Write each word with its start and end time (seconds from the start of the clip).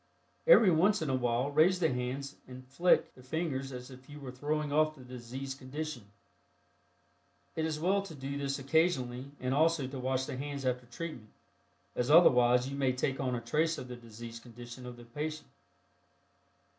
Every 0.47 0.71
once 0.71 1.03
in 1.03 1.11
a 1.11 1.15
while 1.15 1.51
raise 1.51 1.79
the 1.79 1.93
hands 1.93 2.35
and 2.47 2.65
"flick" 2.67 3.13
the 3.13 3.21
fingers 3.21 3.71
as 3.71 3.91
if 3.91 4.09
you 4.09 4.19
were 4.19 4.31
throwing 4.31 4.71
off 4.73 4.95
the 4.95 5.03
diseased 5.03 5.59
condition. 5.59 6.09
It 7.55 7.65
is 7.65 7.79
well 7.79 8.01
to 8.01 8.15
do 8.15 8.35
this 8.35 8.57
occasionally 8.57 9.29
and 9.39 9.53
also 9.53 9.85
to 9.85 9.99
wash 9.99 10.25
the 10.25 10.35
hands 10.37 10.65
after 10.65 10.87
treatment, 10.87 11.29
as 11.95 12.09
otherwise 12.09 12.67
you 12.67 12.75
may 12.75 12.93
take 12.93 13.19
on 13.19 13.35
a 13.35 13.41
trace 13.41 13.77
of 13.77 13.89
the 13.89 13.95
diseased 13.95 14.41
condition 14.41 14.87
of 14.87 14.97
the 14.97 15.05
patient. 15.05 15.49